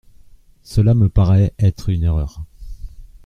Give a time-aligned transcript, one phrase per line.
[0.63, 2.41] Cela me paraît être une erreur.